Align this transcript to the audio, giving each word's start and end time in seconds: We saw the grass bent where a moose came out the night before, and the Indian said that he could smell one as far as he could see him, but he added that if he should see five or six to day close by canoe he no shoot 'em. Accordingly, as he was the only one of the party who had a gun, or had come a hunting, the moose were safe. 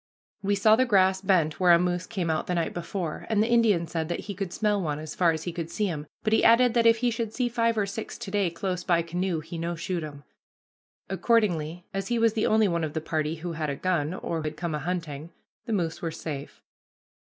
We 0.41 0.55
saw 0.55 0.75
the 0.75 0.85
grass 0.87 1.21
bent 1.21 1.59
where 1.59 1.73
a 1.73 1.77
moose 1.77 2.07
came 2.07 2.31
out 2.31 2.47
the 2.47 2.55
night 2.55 2.73
before, 2.73 3.27
and 3.29 3.39
the 3.43 3.47
Indian 3.51 3.85
said 3.85 4.09
that 4.09 4.21
he 4.21 4.33
could 4.33 4.51
smell 4.51 4.81
one 4.81 4.97
as 4.97 5.13
far 5.13 5.29
as 5.31 5.43
he 5.43 5.51
could 5.53 5.69
see 5.69 5.85
him, 5.85 6.07
but 6.23 6.33
he 6.33 6.43
added 6.43 6.73
that 6.73 6.87
if 6.87 6.97
he 6.97 7.11
should 7.11 7.35
see 7.35 7.47
five 7.47 7.77
or 7.77 7.85
six 7.85 8.17
to 8.17 8.31
day 8.31 8.49
close 8.49 8.83
by 8.83 9.03
canoe 9.03 9.41
he 9.41 9.59
no 9.59 9.75
shoot 9.75 10.03
'em. 10.03 10.23
Accordingly, 11.07 11.85
as 11.93 12.07
he 12.07 12.17
was 12.17 12.33
the 12.33 12.47
only 12.47 12.67
one 12.67 12.83
of 12.83 12.93
the 12.93 12.99
party 12.99 13.35
who 13.35 13.51
had 13.51 13.69
a 13.69 13.75
gun, 13.75 14.15
or 14.15 14.41
had 14.41 14.57
come 14.57 14.73
a 14.73 14.79
hunting, 14.79 15.29
the 15.67 15.73
moose 15.73 16.01
were 16.01 16.09
safe. 16.09 16.63